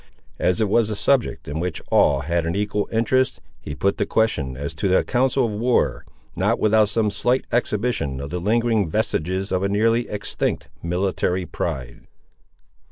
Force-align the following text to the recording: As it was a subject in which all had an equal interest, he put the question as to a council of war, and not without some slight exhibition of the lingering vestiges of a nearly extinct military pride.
As 0.39 0.59
it 0.59 0.67
was 0.67 0.89
a 0.89 0.95
subject 0.95 1.47
in 1.47 1.59
which 1.59 1.79
all 1.91 2.21
had 2.21 2.47
an 2.47 2.55
equal 2.55 2.89
interest, 2.91 3.39
he 3.59 3.75
put 3.75 3.99
the 3.99 4.05
question 4.07 4.57
as 4.57 4.73
to 4.73 4.97
a 4.97 5.03
council 5.03 5.45
of 5.45 5.51
war, 5.53 6.05
and 6.31 6.37
not 6.37 6.57
without 6.59 6.89
some 6.89 7.11
slight 7.11 7.45
exhibition 7.51 8.19
of 8.19 8.31
the 8.31 8.41
lingering 8.41 8.89
vestiges 8.89 9.51
of 9.51 9.61
a 9.61 9.69
nearly 9.69 10.09
extinct 10.09 10.69
military 10.81 11.45
pride. 11.45 12.07